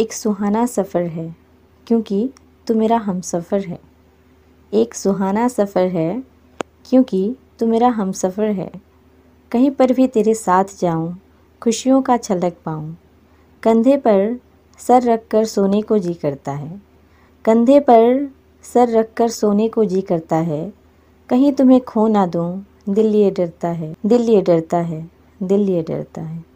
[0.00, 1.36] एक सुहाना सफ़र है,
[1.86, 2.30] क्योंकि
[2.66, 3.78] तू मेरा हम सफ़र है।
[4.72, 6.22] एक सुहाना सफ़र है,
[6.90, 8.70] क्योंकि तू मेरा हम सफ़र है।
[9.52, 11.16] कहीं पर भी तेरे साथ जाऊँ,
[11.62, 12.96] खुशियों का छलक पाऊँ।
[13.62, 14.40] कंधे पर
[14.78, 16.82] सर रख कर सोने को जी करता है।
[17.44, 18.30] कंधे पर
[18.62, 20.72] सर रख कर सोने को जी करता है।
[21.28, 25.10] कहीं तुम्हें खो ना दूँ, दिल ये डरता है, दिल ये डरता है,
[25.42, 26.51] दिल ये डरता है।